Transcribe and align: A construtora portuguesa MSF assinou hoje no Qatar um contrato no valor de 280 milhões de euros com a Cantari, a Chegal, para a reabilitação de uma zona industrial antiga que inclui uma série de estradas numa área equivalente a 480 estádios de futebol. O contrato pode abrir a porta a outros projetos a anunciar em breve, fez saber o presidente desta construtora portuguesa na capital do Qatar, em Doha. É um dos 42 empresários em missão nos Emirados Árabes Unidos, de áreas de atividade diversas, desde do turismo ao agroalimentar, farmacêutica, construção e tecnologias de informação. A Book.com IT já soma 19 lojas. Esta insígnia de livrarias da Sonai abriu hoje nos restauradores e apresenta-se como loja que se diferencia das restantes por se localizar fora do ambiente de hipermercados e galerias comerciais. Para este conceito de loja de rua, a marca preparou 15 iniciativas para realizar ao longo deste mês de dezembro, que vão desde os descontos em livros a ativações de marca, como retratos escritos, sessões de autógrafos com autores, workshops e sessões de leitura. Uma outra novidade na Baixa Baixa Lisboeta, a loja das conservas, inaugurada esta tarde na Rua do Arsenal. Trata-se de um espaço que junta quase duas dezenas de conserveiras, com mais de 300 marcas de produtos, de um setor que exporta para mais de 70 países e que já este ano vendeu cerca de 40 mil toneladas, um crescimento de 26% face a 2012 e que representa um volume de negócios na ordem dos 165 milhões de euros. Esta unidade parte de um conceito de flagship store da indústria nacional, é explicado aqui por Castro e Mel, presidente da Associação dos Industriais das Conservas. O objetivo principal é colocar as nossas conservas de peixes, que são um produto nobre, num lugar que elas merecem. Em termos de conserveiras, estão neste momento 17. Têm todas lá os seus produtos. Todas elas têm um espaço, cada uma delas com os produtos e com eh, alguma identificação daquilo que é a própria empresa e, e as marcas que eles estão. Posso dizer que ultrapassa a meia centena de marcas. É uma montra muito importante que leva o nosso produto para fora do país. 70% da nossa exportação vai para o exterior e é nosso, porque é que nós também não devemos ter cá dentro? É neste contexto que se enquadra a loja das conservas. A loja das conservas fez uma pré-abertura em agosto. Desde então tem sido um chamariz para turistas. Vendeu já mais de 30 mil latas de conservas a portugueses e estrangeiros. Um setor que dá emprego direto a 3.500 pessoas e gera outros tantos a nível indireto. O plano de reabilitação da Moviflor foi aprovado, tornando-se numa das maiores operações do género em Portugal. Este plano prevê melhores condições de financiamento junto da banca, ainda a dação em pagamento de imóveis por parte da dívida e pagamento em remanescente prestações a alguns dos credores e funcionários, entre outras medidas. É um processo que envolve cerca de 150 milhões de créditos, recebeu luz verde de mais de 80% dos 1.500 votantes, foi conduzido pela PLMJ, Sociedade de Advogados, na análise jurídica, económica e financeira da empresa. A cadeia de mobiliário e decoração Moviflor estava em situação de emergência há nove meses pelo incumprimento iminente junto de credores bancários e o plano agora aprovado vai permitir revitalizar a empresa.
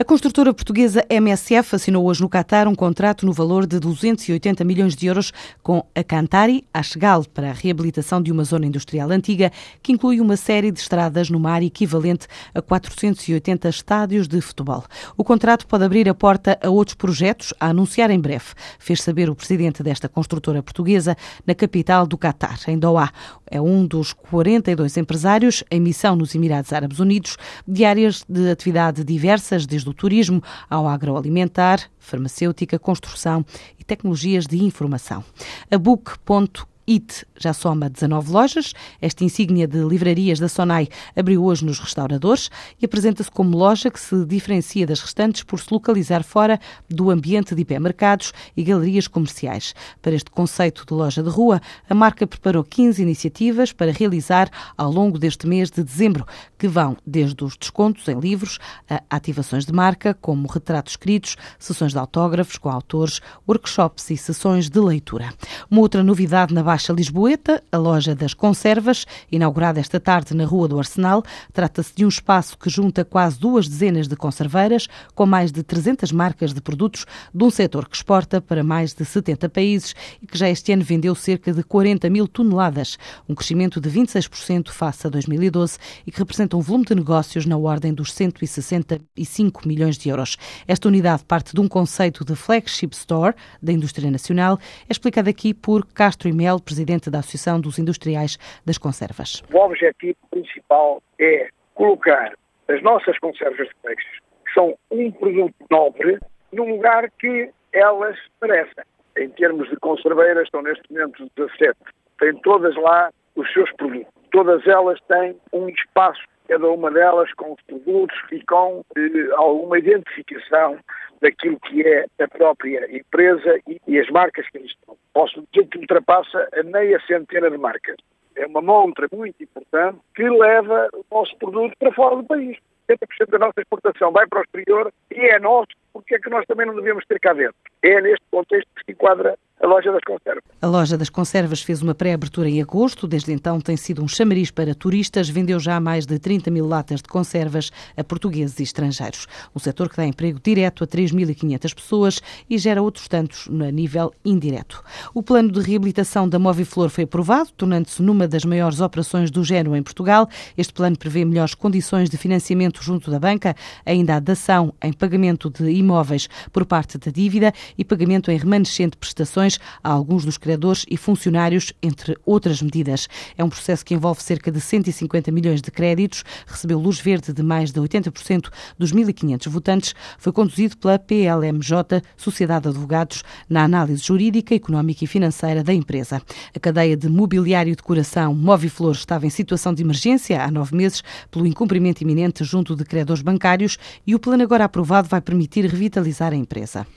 A 0.00 0.04
construtora 0.04 0.54
portuguesa 0.54 1.04
MSF 1.10 1.74
assinou 1.74 2.06
hoje 2.06 2.20
no 2.20 2.28
Qatar 2.28 2.68
um 2.68 2.74
contrato 2.76 3.26
no 3.26 3.32
valor 3.32 3.66
de 3.66 3.80
280 3.80 4.62
milhões 4.62 4.94
de 4.94 5.08
euros 5.08 5.32
com 5.60 5.84
a 5.92 6.04
Cantari, 6.04 6.64
a 6.72 6.80
Chegal, 6.84 7.24
para 7.24 7.50
a 7.50 7.52
reabilitação 7.52 8.22
de 8.22 8.30
uma 8.30 8.44
zona 8.44 8.64
industrial 8.64 9.10
antiga 9.10 9.50
que 9.82 9.90
inclui 9.90 10.20
uma 10.20 10.36
série 10.36 10.70
de 10.70 10.78
estradas 10.78 11.30
numa 11.30 11.50
área 11.50 11.66
equivalente 11.66 12.28
a 12.54 12.62
480 12.62 13.68
estádios 13.68 14.28
de 14.28 14.40
futebol. 14.40 14.84
O 15.16 15.24
contrato 15.24 15.66
pode 15.66 15.82
abrir 15.82 16.08
a 16.08 16.14
porta 16.14 16.56
a 16.62 16.70
outros 16.70 16.94
projetos 16.94 17.52
a 17.58 17.66
anunciar 17.70 18.08
em 18.12 18.20
breve, 18.20 18.54
fez 18.78 19.02
saber 19.02 19.28
o 19.28 19.34
presidente 19.34 19.82
desta 19.82 20.08
construtora 20.08 20.62
portuguesa 20.62 21.16
na 21.44 21.56
capital 21.56 22.06
do 22.06 22.16
Qatar, 22.16 22.60
em 22.68 22.78
Doha. 22.78 23.10
É 23.50 23.60
um 23.60 23.84
dos 23.84 24.12
42 24.12 24.96
empresários 24.96 25.64
em 25.68 25.80
missão 25.80 26.14
nos 26.14 26.36
Emirados 26.36 26.72
Árabes 26.72 27.00
Unidos, 27.00 27.36
de 27.66 27.84
áreas 27.84 28.24
de 28.28 28.48
atividade 28.48 29.02
diversas, 29.02 29.66
desde 29.66 29.87
do 29.88 29.94
turismo 29.94 30.42
ao 30.68 30.86
agroalimentar, 30.86 31.90
farmacêutica, 31.98 32.78
construção 32.78 33.44
e 33.78 33.84
tecnologias 33.84 34.46
de 34.46 34.62
informação. 34.62 35.24
A 35.70 35.78
Book.com 35.78 36.77
IT 36.88 37.26
já 37.38 37.52
soma 37.52 37.90
19 37.90 38.32
lojas. 38.32 38.72
Esta 39.00 39.22
insígnia 39.22 39.68
de 39.68 39.78
livrarias 39.84 40.38
da 40.38 40.48
Sonai 40.48 40.88
abriu 41.14 41.44
hoje 41.44 41.64
nos 41.64 41.78
restauradores 41.78 42.50
e 42.80 42.86
apresenta-se 42.86 43.30
como 43.30 43.56
loja 43.56 43.90
que 43.90 44.00
se 44.00 44.24
diferencia 44.24 44.86
das 44.86 45.00
restantes 45.00 45.42
por 45.42 45.60
se 45.60 45.72
localizar 45.72 46.24
fora 46.24 46.58
do 46.88 47.10
ambiente 47.10 47.54
de 47.54 47.62
hipermercados 47.62 48.32
e 48.56 48.64
galerias 48.64 49.06
comerciais. 49.06 49.74
Para 50.00 50.14
este 50.14 50.30
conceito 50.30 50.84
de 50.86 50.94
loja 50.94 51.22
de 51.22 51.28
rua, 51.28 51.60
a 51.88 51.94
marca 51.94 52.26
preparou 52.26 52.64
15 52.64 53.02
iniciativas 53.02 53.72
para 53.72 53.92
realizar 53.92 54.50
ao 54.76 54.90
longo 54.90 55.18
deste 55.18 55.46
mês 55.46 55.70
de 55.70 55.82
dezembro, 55.82 56.26
que 56.58 56.66
vão 56.66 56.96
desde 57.06 57.44
os 57.44 57.56
descontos 57.56 58.08
em 58.08 58.18
livros 58.18 58.58
a 58.88 59.02
ativações 59.10 59.66
de 59.66 59.72
marca, 59.72 60.14
como 60.14 60.48
retratos 60.48 60.92
escritos, 60.94 61.36
sessões 61.58 61.92
de 61.92 61.98
autógrafos 61.98 62.56
com 62.56 62.70
autores, 62.70 63.20
workshops 63.46 64.10
e 64.10 64.16
sessões 64.16 64.70
de 64.70 64.80
leitura. 64.80 65.32
Uma 65.70 65.82
outra 65.82 66.02
novidade 66.02 66.54
na 66.54 66.62
Baixa 66.62 66.77
Baixa 66.78 66.92
Lisboeta, 66.92 67.60
a 67.72 67.76
loja 67.76 68.14
das 68.14 68.32
conservas, 68.32 69.04
inaugurada 69.32 69.80
esta 69.80 69.98
tarde 69.98 70.32
na 70.32 70.44
Rua 70.44 70.68
do 70.68 70.78
Arsenal. 70.78 71.24
Trata-se 71.52 71.92
de 71.92 72.04
um 72.04 72.08
espaço 72.08 72.56
que 72.56 72.70
junta 72.70 73.04
quase 73.04 73.36
duas 73.36 73.66
dezenas 73.66 74.06
de 74.06 74.14
conserveiras, 74.14 74.86
com 75.12 75.26
mais 75.26 75.50
de 75.50 75.64
300 75.64 76.12
marcas 76.12 76.54
de 76.54 76.60
produtos, 76.60 77.04
de 77.34 77.42
um 77.42 77.50
setor 77.50 77.88
que 77.88 77.96
exporta 77.96 78.40
para 78.40 78.62
mais 78.62 78.94
de 78.94 79.04
70 79.04 79.48
países 79.48 79.92
e 80.22 80.26
que 80.28 80.38
já 80.38 80.48
este 80.48 80.70
ano 80.70 80.84
vendeu 80.84 81.16
cerca 81.16 81.52
de 81.52 81.64
40 81.64 82.08
mil 82.10 82.28
toneladas, 82.28 82.96
um 83.28 83.34
crescimento 83.34 83.80
de 83.80 83.90
26% 83.90 84.68
face 84.68 85.04
a 85.04 85.10
2012 85.10 85.78
e 86.06 86.12
que 86.12 86.18
representa 86.20 86.56
um 86.56 86.60
volume 86.60 86.84
de 86.84 86.94
negócios 86.94 87.44
na 87.44 87.56
ordem 87.56 87.92
dos 87.92 88.12
165 88.12 89.66
milhões 89.66 89.98
de 89.98 90.10
euros. 90.10 90.36
Esta 90.68 90.86
unidade 90.86 91.24
parte 91.24 91.52
de 91.52 91.60
um 91.60 91.66
conceito 91.66 92.24
de 92.24 92.36
flagship 92.36 92.90
store 92.92 93.34
da 93.60 93.72
indústria 93.72 94.12
nacional, 94.12 94.60
é 94.88 94.92
explicado 94.92 95.28
aqui 95.28 95.52
por 95.52 95.84
Castro 95.86 96.28
e 96.28 96.32
Mel, 96.32 96.60
presidente 96.68 97.10
da 97.10 97.20
Associação 97.20 97.58
dos 97.58 97.78
Industriais 97.78 98.36
das 98.66 98.76
Conservas. 98.76 99.42
O 99.50 99.58
objetivo 99.58 100.18
principal 100.30 101.02
é 101.18 101.48
colocar 101.74 102.34
as 102.68 102.82
nossas 102.82 103.18
conservas 103.18 103.68
de 103.68 103.74
peixes, 103.82 104.18
que 104.44 104.52
são 104.52 104.76
um 104.90 105.10
produto 105.12 105.54
nobre, 105.70 106.18
num 106.52 106.68
lugar 106.74 107.10
que 107.18 107.50
elas 107.72 108.18
merecem. 108.42 108.84
Em 109.16 109.30
termos 109.30 109.70
de 109.70 109.76
conserveiras, 109.76 110.44
estão 110.44 110.60
neste 110.60 110.84
momento 110.92 111.30
17. 111.36 111.74
Têm 112.18 112.34
todas 112.42 112.76
lá 112.76 113.10
os 113.34 113.50
seus 113.54 113.72
produtos. 113.72 114.12
Todas 114.30 114.66
elas 114.66 115.00
têm 115.08 115.34
um 115.54 115.70
espaço, 115.70 116.20
cada 116.48 116.68
uma 116.68 116.90
delas 116.90 117.32
com 117.32 117.54
os 117.54 117.62
produtos 117.62 118.18
e 118.30 118.44
com 118.44 118.84
eh, 118.94 119.34
alguma 119.36 119.78
identificação 119.78 120.78
daquilo 121.22 121.58
que 121.60 121.82
é 121.82 122.04
a 122.20 122.28
própria 122.28 122.86
empresa 122.94 123.58
e, 123.66 123.80
e 123.86 123.98
as 123.98 124.08
marcas 124.10 124.46
que 124.50 124.58
eles 124.58 124.70
estão. 124.70 124.87
Posso 125.12 125.42
dizer 125.52 125.68
que 125.68 125.78
ultrapassa 125.78 126.48
a 126.52 126.62
meia 126.62 127.00
centena 127.06 127.50
de 127.50 127.58
marcas. 127.58 127.96
É 128.36 128.46
uma 128.46 128.62
montra 128.62 129.08
muito 129.12 129.42
importante 129.42 129.98
que 130.14 130.28
leva 130.28 130.88
o 130.92 131.04
nosso 131.10 131.36
produto 131.38 131.74
para 131.78 131.92
fora 131.92 132.16
do 132.16 132.24
país. 132.24 132.56
70% 132.88 133.30
da 133.30 133.38
nossa 133.38 133.60
exportação 133.60 134.12
vai 134.12 134.26
para 134.26 134.40
o 134.40 134.42
exterior 134.42 134.92
e 135.10 135.20
é 135.20 135.38
nosso, 135.38 135.68
porque 135.92 136.14
é 136.14 136.18
que 136.18 136.30
nós 136.30 136.46
também 136.46 136.66
não 136.66 136.74
devemos 136.74 137.04
ter 137.06 137.20
cá 137.20 137.32
dentro? 137.32 137.56
É 137.82 138.00
neste 138.00 138.24
contexto 138.30 138.68
que 138.74 138.84
se 138.84 138.92
enquadra 138.92 139.36
a 139.60 139.66
loja 139.66 139.90
das 139.90 140.02
conservas. 140.04 140.44
A 140.60 140.66
loja 140.66 140.96
das 140.96 141.10
conservas 141.10 141.62
fez 141.62 141.82
uma 141.82 141.94
pré-abertura 141.94 142.48
em 142.48 142.62
agosto. 142.62 143.06
Desde 143.06 143.32
então 143.32 143.60
tem 143.60 143.76
sido 143.76 144.02
um 144.02 144.08
chamariz 144.08 144.50
para 144.50 144.74
turistas. 144.74 145.28
Vendeu 145.28 145.58
já 145.58 145.80
mais 145.80 146.06
de 146.06 146.18
30 146.18 146.50
mil 146.50 146.66
latas 146.66 147.02
de 147.02 147.08
conservas 147.08 147.70
a 147.96 148.04
portugueses 148.04 148.58
e 148.60 148.62
estrangeiros. 148.62 149.26
Um 149.54 149.58
setor 149.58 149.88
que 149.88 149.96
dá 149.96 150.06
emprego 150.06 150.38
direto 150.42 150.84
a 150.84 150.86
3.500 150.86 151.74
pessoas 151.74 152.22
e 152.48 152.56
gera 152.56 152.82
outros 152.82 153.08
tantos 153.08 153.48
a 153.48 153.70
nível 153.70 154.12
indireto. 154.24 154.82
O 155.12 155.22
plano 155.22 155.50
de 155.50 155.60
reabilitação 155.60 156.28
da 156.28 156.38
Moviflor 156.38 156.88
foi 156.88 157.04
aprovado, 157.04 157.50
tornando-se 157.56 158.00
numa 158.02 158.28
das 158.28 158.44
maiores 158.44 158.80
operações 158.80 159.30
do 159.30 159.42
género 159.42 159.74
em 159.74 159.82
Portugal. 159.82 160.28
Este 160.56 160.72
plano 160.72 160.96
prevê 160.96 161.24
melhores 161.24 161.54
condições 161.54 162.08
de 162.08 162.16
financiamento 162.16 162.82
junto 162.82 163.10
da 163.10 163.18
banca, 163.18 163.56
ainda 163.84 164.16
a 164.16 164.20
dação 164.20 164.72
em 164.82 164.92
pagamento 164.92 165.50
de 165.50 165.68
imóveis 165.70 166.28
por 166.52 166.64
parte 166.64 166.96
da 166.98 167.10
dívida 167.10 167.52
e 167.76 167.84
pagamento 167.84 168.30
em 168.30 168.36
remanescente 168.36 168.96
prestações 168.96 169.47
a 169.82 169.90
alguns 169.90 170.24
dos 170.24 170.36
credores 170.36 170.84
e 170.90 170.96
funcionários, 170.96 171.72
entre 171.80 172.16
outras 172.26 172.60
medidas. 172.60 173.08
É 173.36 173.44
um 173.44 173.48
processo 173.48 173.84
que 173.84 173.94
envolve 173.94 174.22
cerca 174.22 174.50
de 174.50 174.60
150 174.60 175.30
milhões 175.30 175.62
de 175.62 175.70
créditos, 175.70 176.24
recebeu 176.46 176.78
luz 176.78 177.00
verde 177.00 177.32
de 177.32 177.42
mais 177.42 177.72
de 177.72 177.80
80% 177.80 178.50
dos 178.76 178.92
1.500 178.92 179.48
votantes, 179.48 179.94
foi 180.18 180.32
conduzido 180.32 180.76
pela 180.76 180.98
PLMJ, 180.98 182.02
Sociedade 182.16 182.64
de 182.64 182.68
Advogados, 182.68 183.22
na 183.48 183.64
análise 183.64 184.02
jurídica, 184.02 184.54
económica 184.54 185.04
e 185.04 185.06
financeira 185.06 185.62
da 185.62 185.72
empresa. 185.72 186.20
A 186.54 186.60
cadeia 186.60 186.96
de 186.96 187.08
mobiliário 187.08 187.72
e 187.72 187.76
decoração 187.76 188.34
Moviflor 188.34 188.92
estava 188.92 189.26
em 189.26 189.30
situação 189.30 189.72
de 189.72 189.82
emergência 189.82 190.42
há 190.42 190.50
nove 190.50 190.74
meses 190.74 191.02
pelo 191.30 191.46
incumprimento 191.46 192.02
iminente 192.02 192.44
junto 192.44 192.74
de 192.74 192.84
credores 192.84 193.22
bancários 193.22 193.78
e 194.06 194.14
o 194.14 194.18
plano 194.18 194.42
agora 194.42 194.64
aprovado 194.64 195.08
vai 195.08 195.20
permitir 195.20 195.64
revitalizar 195.66 196.32
a 196.32 196.36
empresa. 196.36 196.86